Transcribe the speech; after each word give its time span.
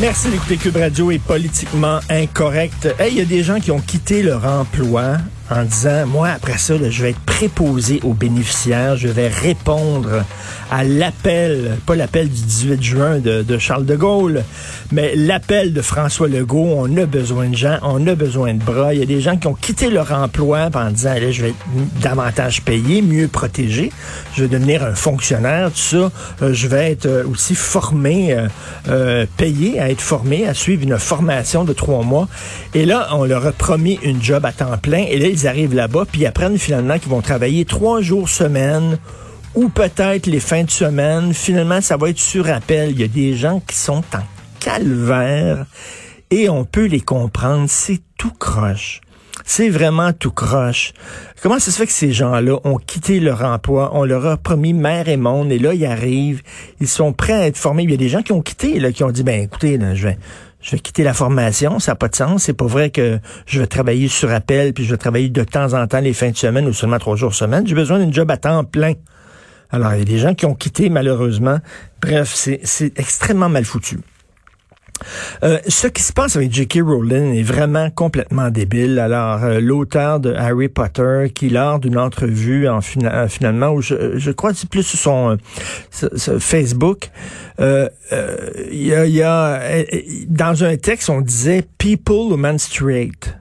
Merci 0.00 0.30
d'écouter 0.30 0.56
Cube 0.56 0.76
Radio 0.76 1.10
est 1.10 1.18
politiquement 1.18 2.00
incorrect. 2.10 2.88
Hey, 2.98 3.12
il 3.12 3.18
y 3.18 3.20
a 3.20 3.24
des 3.24 3.42
gens 3.42 3.60
qui 3.60 3.70
ont 3.70 3.80
quitté 3.80 4.22
leur 4.22 4.44
emploi 4.44 5.18
en 5.50 5.64
disant, 5.64 6.06
moi, 6.06 6.28
après 6.28 6.58
ça, 6.58 6.76
là, 6.78 6.90
je 6.90 7.02
vais 7.02 7.10
être 7.10 7.20
préposé 7.20 8.00
aux 8.02 8.14
bénéficiaires, 8.14 8.96
je 8.96 9.08
vais 9.08 9.28
répondre 9.28 10.24
à 10.70 10.84
l'appel, 10.84 11.78
pas 11.86 11.94
l'appel 11.94 12.28
du 12.28 12.42
18 12.42 12.82
juin 12.82 13.18
de, 13.18 13.42
de, 13.42 13.58
Charles 13.58 13.84
de 13.84 13.96
Gaulle, 13.96 14.42
mais 14.92 15.14
l'appel 15.14 15.72
de 15.72 15.82
François 15.82 16.28
Legault, 16.28 16.74
on 16.76 16.96
a 16.96 17.06
besoin 17.06 17.48
de 17.48 17.56
gens, 17.56 17.78
on 17.82 18.06
a 18.06 18.14
besoin 18.14 18.54
de 18.54 18.62
bras. 18.62 18.94
Il 18.94 19.00
y 19.00 19.02
a 19.02 19.06
des 19.06 19.20
gens 19.20 19.36
qui 19.36 19.46
ont 19.46 19.54
quitté 19.54 19.90
leur 19.90 20.12
emploi 20.12 20.70
en 20.74 20.90
disant, 20.90 21.14
là, 21.14 21.30
je 21.30 21.42
vais 21.42 21.48
être 21.50 21.66
davantage 22.00 22.62
payé, 22.62 23.02
mieux 23.02 23.28
protégé, 23.28 23.92
je 24.34 24.42
vais 24.42 24.48
devenir 24.48 24.82
un 24.82 24.94
fonctionnaire, 24.94 25.70
tout 25.70 25.78
ça, 25.78 26.10
euh, 26.42 26.54
je 26.54 26.68
vais 26.68 26.90
être 26.90 27.06
euh, 27.06 27.24
aussi 27.26 27.54
formé, 27.54 28.32
euh, 28.32 28.48
euh, 28.88 29.26
payé 29.36 29.80
à 29.80 29.90
être 29.90 30.00
formé, 30.00 30.46
à 30.46 30.54
suivre 30.54 30.82
une 30.82 30.98
formation 30.98 31.64
de 31.64 31.72
trois 31.72 32.02
mois. 32.02 32.28
Et 32.74 32.84
là, 32.86 33.08
on 33.12 33.24
leur 33.24 33.46
a 33.46 33.52
promis 33.52 33.98
une 34.02 34.22
job 34.22 34.44
à 34.44 34.52
temps 34.52 34.76
plein, 34.78 35.04
et 35.08 35.18
là, 35.18 35.28
ils 35.28 35.43
arrivent 35.46 35.74
là-bas, 35.74 36.04
puis 36.10 36.22
ils 36.22 36.26
apprennent 36.26 36.58
finalement 36.58 36.98
qu'ils 36.98 37.10
vont 37.10 37.22
travailler 37.22 37.64
trois 37.64 38.00
jours 38.00 38.28
semaine 38.28 38.98
ou 39.54 39.68
peut-être 39.68 40.26
les 40.26 40.40
fins 40.40 40.64
de 40.64 40.70
semaine. 40.70 41.32
Finalement, 41.32 41.80
ça 41.80 41.96
va 41.96 42.10
être 42.10 42.18
sur 42.18 42.48
appel. 42.48 42.90
Il 42.90 43.00
y 43.00 43.04
a 43.04 43.08
des 43.08 43.34
gens 43.34 43.60
qui 43.60 43.76
sont 43.76 44.02
en 44.14 44.24
calvaire 44.60 45.66
et 46.30 46.48
on 46.48 46.64
peut 46.64 46.86
les 46.86 47.00
comprendre. 47.00 47.66
C'est 47.68 48.00
tout 48.18 48.32
croche. 48.38 49.00
C'est 49.44 49.68
vraiment 49.68 50.12
tout 50.12 50.30
croche. 50.30 50.92
Comment 51.42 51.58
ça 51.58 51.70
se 51.70 51.76
fait 51.76 51.86
que 51.86 51.92
ces 51.92 52.12
gens-là 52.12 52.58
ont 52.64 52.78
quitté 52.78 53.20
leur 53.20 53.44
emploi, 53.44 53.90
on 53.92 54.04
leur 54.04 54.24
a 54.26 54.36
promis 54.38 54.72
mère 54.72 55.08
et 55.08 55.18
monde, 55.18 55.52
et 55.52 55.58
là, 55.58 55.74
ils 55.74 55.84
arrivent, 55.84 56.42
ils 56.80 56.88
sont 56.88 57.12
prêts 57.12 57.34
à 57.34 57.46
être 57.46 57.58
formés. 57.58 57.82
Il 57.82 57.90
y 57.90 57.94
a 57.94 57.98
des 57.98 58.08
gens 58.08 58.22
qui 58.22 58.32
ont 58.32 58.40
quitté, 58.40 58.78
là, 58.80 58.90
qui 58.92 59.04
ont 59.04 59.10
dit, 59.10 59.22
ben 59.22 59.42
écoutez, 59.42 59.78
je 59.94 60.06
vais, 60.06 60.18
je 60.64 60.70
vais 60.70 60.78
quitter 60.78 61.04
la 61.04 61.12
formation, 61.12 61.78
ça 61.78 61.92
n'a 61.92 61.96
pas 61.96 62.08
de 62.08 62.16
sens. 62.16 62.44
C'est 62.44 62.54
pas 62.54 62.64
vrai 62.64 62.88
que 62.88 63.20
je 63.46 63.60
vais 63.60 63.66
travailler 63.66 64.08
sur 64.08 64.32
appel, 64.32 64.72
puis 64.72 64.84
je 64.84 64.92
vais 64.92 64.96
travailler 64.96 65.28
de 65.28 65.44
temps 65.44 65.74
en 65.74 65.86
temps 65.86 66.00
les 66.00 66.14
fins 66.14 66.30
de 66.30 66.36
semaine 66.36 66.66
ou 66.66 66.72
seulement 66.72 66.98
trois 66.98 67.16
jours 67.16 67.34
semaine. 67.34 67.66
J'ai 67.66 67.74
besoin 67.74 67.98
d'une 67.98 68.14
job 68.14 68.30
à 68.30 68.38
temps 68.38 68.64
plein. 68.64 68.94
Alors, 69.70 69.92
il 69.92 69.98
y 69.98 70.02
a 70.02 70.06
des 70.06 70.18
gens 70.18 70.34
qui 70.34 70.46
ont 70.46 70.54
quitté, 70.54 70.88
malheureusement. 70.88 71.58
Bref, 72.00 72.32
c'est 72.34 72.98
extrêmement 72.98 73.50
mal 73.50 73.66
foutu. 73.66 73.98
Euh, 75.42 75.58
ce 75.68 75.86
qui 75.86 76.02
se 76.02 76.12
passe 76.12 76.36
avec 76.36 76.52
J.K. 76.52 76.80
Rowling 76.82 77.34
est 77.34 77.42
vraiment 77.42 77.90
complètement 77.90 78.50
débile. 78.50 78.98
Alors, 78.98 79.42
euh, 79.44 79.60
l'auteur 79.60 80.20
de 80.20 80.32
Harry 80.34 80.68
Potter, 80.68 81.30
qui 81.34 81.50
lors 81.50 81.78
d'une 81.78 81.98
entrevue, 81.98 82.68
en 82.68 82.80
euh, 83.02 83.28
finalement, 83.28 83.70
où 83.70 83.80
je, 83.80 84.30
crois 84.30 84.54
c'est 84.54 84.68
plus 84.68 84.82
sur 84.82 84.98
son, 84.98 85.38
Facebook, 86.38 87.10
il 87.58 87.92
y 88.72 89.22
a, 89.22 89.60
dans 90.28 90.64
un 90.64 90.76
texte, 90.76 91.10
on 91.10 91.20
disait 91.20 91.64
«people 91.78 92.36
menstruate» 92.36 93.36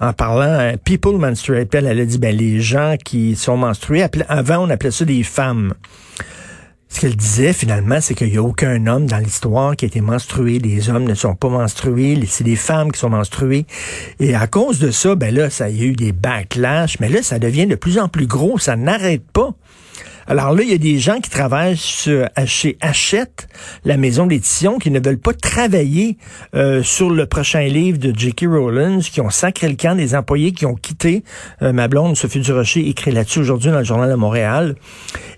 en 0.00 0.12
parlant 0.12 0.74
«people 0.84 1.16
menstruate». 1.16 1.74
Elle, 1.74 1.86
elle 1.86 2.00
a 2.00 2.04
dit 2.04 2.18
ben, 2.18 2.34
«les 2.36 2.60
gens 2.60 2.96
qui 3.02 3.36
sont 3.36 3.56
menstrués, 3.56 4.04
avant 4.28 4.66
on 4.66 4.70
appelait 4.70 4.90
ça 4.90 5.04
des 5.04 5.22
femmes». 5.22 5.74
Ce 6.92 7.00
qu'elle 7.00 7.16
disait 7.16 7.54
finalement, 7.54 8.02
c'est 8.02 8.14
qu'il 8.14 8.30
n'y 8.30 8.36
a 8.36 8.42
aucun 8.42 8.86
homme 8.86 9.06
dans 9.06 9.16
l'histoire 9.16 9.74
qui 9.76 9.86
a 9.86 9.88
été 9.88 10.02
menstrué. 10.02 10.58
Les 10.58 10.90
hommes 10.90 11.04
ne 11.04 11.14
sont 11.14 11.34
pas 11.34 11.48
menstrués, 11.48 12.20
c'est 12.28 12.44
les 12.44 12.54
femmes 12.54 12.92
qui 12.92 13.00
sont 13.00 13.08
menstruées. 13.08 13.64
Et 14.20 14.34
à 14.34 14.46
cause 14.46 14.78
de 14.78 14.90
ça, 14.90 15.14
ben 15.14 15.34
là, 15.34 15.48
ça 15.48 15.70
y 15.70 15.80
a 15.80 15.84
eu 15.84 15.96
des 15.96 16.12
backlash, 16.12 17.00
mais 17.00 17.08
là, 17.08 17.22
ça 17.22 17.38
devient 17.38 17.66
de 17.66 17.76
plus 17.76 17.98
en 17.98 18.08
plus 18.08 18.26
gros, 18.26 18.58
ça 18.58 18.76
n'arrête 18.76 19.24
pas. 19.32 19.54
Alors 20.26 20.54
là, 20.54 20.62
il 20.62 20.70
y 20.70 20.74
a 20.74 20.78
des 20.78 20.98
gens 20.98 21.20
qui 21.20 21.30
travaillent 21.30 21.76
chez 21.76 22.76
Hachette, 22.80 23.48
la 23.84 23.96
maison 23.96 24.26
d'édition, 24.26 24.78
qui 24.78 24.90
ne 24.90 25.00
veulent 25.00 25.18
pas 25.18 25.34
travailler 25.34 26.16
euh, 26.54 26.82
sur 26.82 27.10
le 27.10 27.26
prochain 27.26 27.62
livre 27.62 27.98
de 27.98 28.12
J.K. 28.16 28.46
Rowling, 28.46 29.00
qui 29.00 29.20
ont 29.20 29.30
sacré 29.30 29.68
le 29.68 29.74
camp 29.74 29.96
des 29.96 30.14
employés 30.14 30.52
qui 30.52 30.66
ont 30.66 30.74
quitté. 30.74 31.24
Euh, 31.62 31.72
ma 31.72 31.88
blonde, 31.88 32.16
Sophie 32.16 32.40
Durocher, 32.40 32.88
écrit 32.88 33.10
là-dessus 33.10 33.40
aujourd'hui 33.40 33.70
dans 33.70 33.78
le 33.78 33.84
Journal 33.84 34.10
de 34.10 34.14
Montréal. 34.14 34.76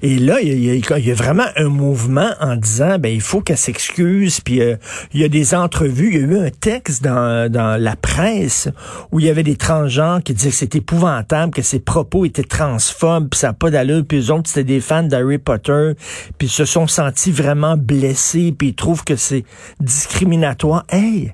Et 0.03 0.17
là, 0.19 0.41
il 0.41 0.65
y, 0.65 0.71
a, 0.71 0.99
il 0.99 1.07
y 1.07 1.11
a 1.11 1.15
vraiment 1.15 1.47
un 1.57 1.69
mouvement 1.69 2.31
en 2.41 2.57
disant, 2.57 2.99
ben 2.99 3.13
il 3.13 3.21
faut 3.21 3.41
qu'elle 3.41 3.57
s'excuse. 3.57 4.41
Puis 4.41 4.61
euh, 4.61 4.77
il 5.13 5.21
y 5.21 5.25
a 5.25 5.29
des 5.29 5.55
entrevues. 5.55 6.11
Il 6.13 6.21
y 6.21 6.25
a 6.25 6.27
eu 6.27 6.39
un 6.47 6.51
texte 6.51 7.03
dans, 7.03 7.51
dans 7.51 7.81
la 7.81 7.97
presse 7.97 8.69
où 9.13 9.21
il 9.21 9.27
y 9.27 9.31
avait 9.31 9.43
des 9.43 9.57
transgenres 9.57 10.23
qui 10.23 10.35
disaient 10.35 10.51
que 10.51 10.57
c'était 10.57 10.79
épouvantable, 10.79 11.53
que 11.53 11.63
ses 11.63 11.81
propos 11.81 12.25
étaient 12.25 12.43
transphobes, 12.43 13.29
puis 13.31 13.41
ça 13.41 13.49
n'a 13.49 13.53
pas 13.55 13.71
d'allure. 13.71 14.05
Puis 14.07 14.19
eux 14.19 14.31
autres, 14.33 14.49
c'était 14.49 14.65
des 14.65 14.74
fans 14.81 15.03
d'Harry 15.03 15.39
Potter, 15.39 15.93
puis 16.39 16.49
se 16.49 16.65
sont 16.65 16.87
sentis 16.87 17.33
vraiment 17.33 17.77
blessés, 17.77 18.55
puis 18.57 18.69
ils 18.69 18.75
trouvent 18.75 19.05
que 19.05 19.17
c'est 19.17 19.45
discriminatoire. 19.81 20.85
Hey, 20.89 21.33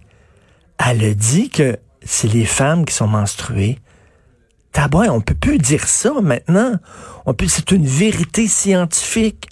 elle 0.78 1.04
a 1.04 1.14
dit 1.14 1.50
que 1.50 1.78
c'est 2.02 2.32
les 2.32 2.46
femmes 2.46 2.84
qui 2.84 2.94
sont 2.94 3.06
menstruées. 3.06 3.78
Tabouin, 4.72 5.08
on 5.08 5.20
peut 5.20 5.34
plus 5.34 5.58
dire 5.58 5.86
ça 5.88 6.12
maintenant. 6.22 6.74
On 7.26 7.34
peut, 7.34 7.48
c'est 7.48 7.72
une 7.72 7.86
vérité 7.86 8.46
scientifique. 8.46 9.48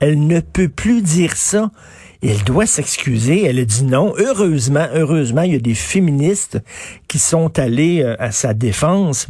Elle 0.00 0.26
ne 0.26 0.40
peut 0.40 0.68
plus 0.68 1.02
dire 1.02 1.36
ça. 1.36 1.70
elle 2.22 2.42
doit 2.44 2.66
s'excuser. 2.66 3.44
Elle 3.44 3.58
a 3.58 3.64
dit 3.64 3.84
non. 3.84 4.14
Heureusement, 4.16 4.86
heureusement, 4.94 5.42
il 5.42 5.52
y 5.52 5.56
a 5.56 5.60
des 5.60 5.74
féministes 5.74 6.58
qui 7.08 7.18
sont 7.18 7.58
allés 7.58 8.02
euh, 8.02 8.16
à 8.18 8.32
sa 8.32 8.54
défense. 8.54 9.28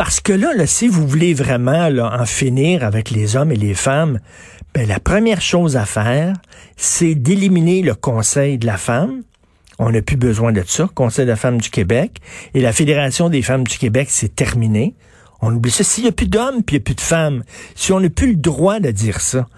Parce 0.00 0.20
que 0.20 0.32
là, 0.32 0.54
là, 0.54 0.66
si 0.66 0.88
vous 0.88 1.06
voulez 1.06 1.34
vraiment 1.34 1.90
en 2.00 2.24
finir 2.24 2.84
avec 2.84 3.10
les 3.10 3.36
hommes 3.36 3.52
et 3.52 3.56
les 3.56 3.74
femmes, 3.74 4.18
ben, 4.72 4.88
la 4.88 4.98
première 4.98 5.42
chose 5.42 5.76
à 5.76 5.84
faire, 5.84 6.32
c'est 6.78 7.14
d'éliminer 7.14 7.82
le 7.82 7.94
Conseil 7.94 8.56
de 8.56 8.64
la 8.64 8.78
femme. 8.78 9.24
On 9.78 9.90
n'a 9.90 10.00
plus 10.00 10.16
besoin 10.16 10.52
de 10.52 10.62
ça, 10.66 10.88
Conseil 10.94 11.26
de 11.26 11.30
la 11.30 11.36
femme 11.36 11.60
du 11.60 11.68
Québec. 11.68 12.16
Et 12.54 12.62
la 12.62 12.72
Fédération 12.72 13.28
des 13.28 13.42
femmes 13.42 13.66
du 13.66 13.76
Québec, 13.76 14.08
c'est 14.10 14.34
terminé. 14.34 14.94
On 15.42 15.54
oublie 15.54 15.70
ça. 15.70 15.84
S'il 15.84 16.04
n'y 16.04 16.08
a 16.08 16.12
plus 16.12 16.28
d'hommes, 16.28 16.62
puis 16.62 16.76
il 16.76 16.78
n'y 16.78 16.82
a 16.82 16.84
plus 16.84 16.94
de 16.94 17.02
femmes, 17.02 17.44
si 17.74 17.92
on 17.92 18.00
n'a 18.00 18.08
plus 18.08 18.28
le 18.28 18.36
droit 18.36 18.80
de 18.80 18.90
dire 18.90 19.20
ça, 19.20 19.48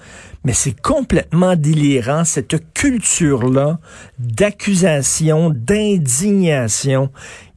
mais 0.45 0.55
c'est 0.55 0.81
complètement 0.81 1.55
délirant, 1.55 2.25
cette 2.25 2.57
culture-là 2.75 3.79
d'accusation, 4.19 5.51
d'indignation 5.51 7.11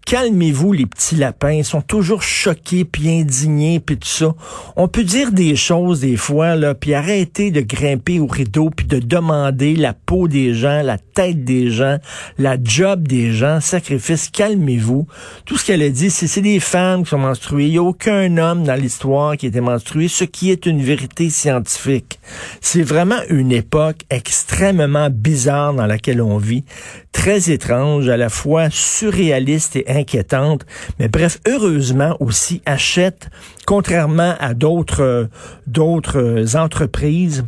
calmez-vous 0.05 0.71
les 0.71 0.85
petits 0.85 1.15
lapins, 1.15 1.51
ils 1.51 1.65
sont 1.65 1.81
toujours 1.81 2.21
choqués 2.21 2.85
puis 2.85 3.09
indignés 3.09 3.79
puis 3.79 3.97
tout 3.97 4.07
ça. 4.07 4.35
On 4.75 4.87
peut 4.87 5.03
dire 5.03 5.31
des 5.31 5.55
choses 5.55 6.01
des 6.01 6.15
fois 6.15 6.55
là, 6.55 6.75
puis 6.75 6.93
arrêter 6.93 7.49
de 7.49 7.61
grimper 7.61 8.19
au 8.19 8.27
rideau 8.27 8.69
puis 8.69 8.85
de 8.85 8.99
demander 8.99 9.75
la 9.75 9.93
peau 9.93 10.27
des 10.27 10.53
gens, 10.53 10.83
la 10.83 10.99
tête 10.99 11.43
des 11.43 11.71
gens, 11.71 11.97
la 12.37 12.57
job 12.63 13.07
des 13.07 13.31
gens, 13.31 13.59
sacrifice, 13.59 14.29
calmez-vous. 14.29 15.07
Tout 15.45 15.57
ce 15.57 15.65
qu'elle 15.65 15.81
a 15.81 15.89
dit, 15.89 16.11
c'est 16.11 16.27
c'est 16.27 16.41
des 16.41 16.59
femmes 16.59 17.03
qui 17.03 17.09
sont 17.09 17.17
menstruées, 17.17 17.65
il 17.65 17.71
n'y 17.71 17.77
a 17.77 17.83
aucun 17.83 18.37
homme 18.37 18.63
dans 18.63 18.75
l'histoire 18.75 19.37
qui 19.37 19.47
été 19.47 19.61
menstrué, 19.61 20.07
ce 20.07 20.23
qui 20.23 20.51
est 20.51 20.65
une 20.65 20.81
vérité 20.81 21.29
scientifique. 21.29 22.19
C'est 22.61 22.83
vraiment 22.83 23.19
une 23.29 23.51
époque 23.51 24.01
extrêmement 24.09 25.09
bizarre 25.09 25.73
dans 25.73 25.87
laquelle 25.87 26.21
on 26.21 26.37
vit, 26.37 26.63
très 27.11 27.49
étrange, 27.49 28.09
à 28.09 28.17
la 28.17 28.29
fois 28.29 28.69
surréaliste 28.69 29.77
et 29.77 29.89
inquiétante. 29.95 30.65
Mais 30.99 31.07
bref, 31.07 31.39
heureusement 31.47 32.15
aussi, 32.19 32.61
achète, 32.65 33.29
contrairement 33.65 34.35
à 34.39 34.53
d'autres, 34.53 35.29
d'autres 35.67 36.55
entreprises, 36.55 37.45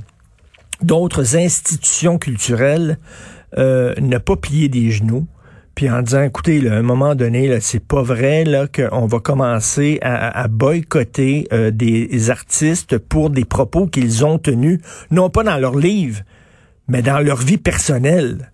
d'autres 0.82 1.36
institutions 1.36 2.18
culturelles, 2.18 2.98
euh, 3.58 3.94
ne 4.00 4.18
pas 4.18 4.36
plier 4.36 4.70
des 4.70 4.92
genoux 4.92 5.28
puis 5.78 5.92
en 5.92 6.02
disant, 6.02 6.24
écoutez, 6.24 6.68
à 6.68 6.74
un 6.74 6.82
moment 6.82 7.14
donné, 7.14 7.48
là, 7.48 7.60
c'est 7.62 7.80
pas 7.80 8.02
vrai 8.02 8.46
là 8.46 8.66
qu'on 8.66 9.06
va 9.06 9.20
commencer 9.20 10.00
à, 10.02 10.48
boycotter 10.48 11.48
euh, 11.54 11.70
des 11.70 12.32
artistes 12.32 12.98
pour 12.98 13.30
des 13.30 13.46
propos 13.46 13.86
qu'ils 13.86 14.26
ont 14.26 14.40
tenus, 14.40 14.80
non 15.12 15.30
pas 15.30 15.44
dans 15.44 15.58
leur 15.58 15.76
livre, 15.76 16.22
mais 16.88 17.04
dans 17.04 17.20
leur 17.20 17.38
vie 17.38 17.60
personnelle. 17.60 18.52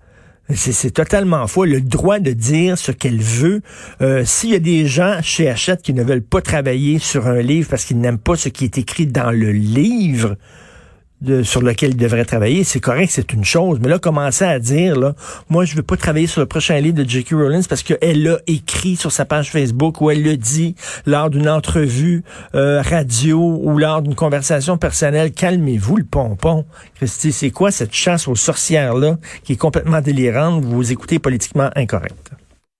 C'est 0.49 0.91
totalement 0.91 1.47
faux. 1.47 1.63
Le 1.63 1.79
droit 1.79 2.19
de 2.19 2.31
dire 2.31 2.77
ce 2.77 2.91
qu'elle 2.91 3.21
veut. 3.21 3.61
Euh, 4.01 4.23
S'il 4.25 4.49
y 4.49 4.55
a 4.55 4.59
des 4.59 4.87
gens 4.87 5.19
chez 5.21 5.49
Hachette 5.49 5.81
qui 5.81 5.93
ne 5.93 6.03
veulent 6.03 6.21
pas 6.21 6.41
travailler 6.41 6.99
sur 6.99 7.27
un 7.27 7.41
livre 7.41 7.69
parce 7.69 7.85
qu'ils 7.85 7.99
n'aiment 7.99 8.17
pas 8.17 8.35
ce 8.35 8.49
qui 8.49 8.65
est 8.65 8.77
écrit 8.77 9.07
dans 9.07 9.31
le 9.31 9.51
livre, 9.51 10.35
sur 11.43 11.61
lequel 11.61 11.91
il 11.91 11.97
devrait 11.97 12.25
travailler, 12.25 12.63
c'est 12.63 12.79
correct, 12.79 13.09
c'est 13.11 13.33
une 13.33 13.45
chose. 13.45 13.79
Mais 13.81 13.89
là, 13.89 13.99
commencer 13.99 14.45
à 14.45 14.59
dire, 14.59 14.99
là, 14.99 15.13
moi, 15.49 15.65
je 15.65 15.75
veux 15.75 15.83
pas 15.83 15.97
travailler 15.97 16.27
sur 16.27 16.41
le 16.41 16.47
prochain 16.47 16.79
livre 16.79 16.95
de 16.95 17.07
J.K. 17.07 17.31
Rowling 17.31 17.63
parce 17.65 17.83
qu'elle 17.83 18.23
l'a 18.23 18.37
écrit 18.47 18.95
sur 18.95 19.11
sa 19.11 19.25
page 19.25 19.51
Facebook 19.51 20.01
ou 20.01 20.11
elle 20.11 20.23
le 20.23 20.37
dit 20.37 20.75
lors 21.05 21.29
d'une 21.29 21.49
entrevue 21.49 22.23
euh, 22.55 22.81
radio 22.81 23.59
ou 23.61 23.77
lors 23.77 24.01
d'une 24.01 24.15
conversation 24.15 24.77
personnelle. 24.77 25.31
Calmez-vous 25.31 25.97
le 25.97 26.03
pompon. 26.03 26.65
Christy, 26.95 27.31
c'est 27.31 27.51
quoi 27.51 27.71
cette 27.71 27.93
chasse 27.93 28.27
aux 28.27 28.35
sorcières-là 28.35 29.17
qui 29.43 29.53
est 29.53 29.57
complètement 29.57 30.01
délirante? 30.01 30.63
Vous 30.63 30.91
écoutez 30.91 31.19
politiquement 31.19 31.69
incorrect. 31.75 32.31